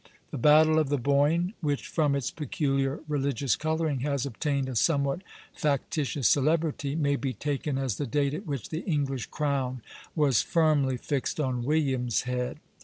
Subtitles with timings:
[0.31, 5.21] The battle of the Boyne, which from its peculiar religious coloring has obtained a somewhat
[5.53, 9.83] factitious celebrity, may be taken as the date at which the English crown
[10.15, 12.57] was firmly fixed on William's head.